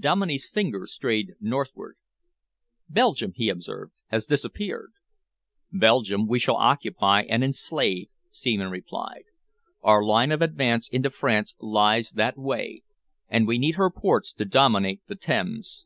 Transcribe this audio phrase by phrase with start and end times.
[0.00, 1.96] Dominey's finger strayed northward.
[2.88, 4.92] "Belgium," he observed, "has disappeared."
[5.70, 9.24] "Belgium we shall occupy and enslave," Seaman replied.
[9.82, 12.82] "Our line of advance into France lies that way,
[13.28, 15.84] and we need her ports to dominate the Thames.